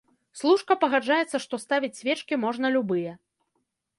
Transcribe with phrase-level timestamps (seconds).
[0.39, 3.13] Служка пагаджаецца, што ставіць свечкі можна любыя!